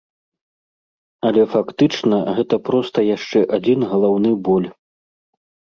Але 1.29 1.41
фактычна 1.53 2.17
гэта 2.39 2.55
проста 2.71 2.97
яшчэ 3.15 3.39
адзін 3.61 3.79
галаўны 3.95 4.31
боль. 4.51 4.67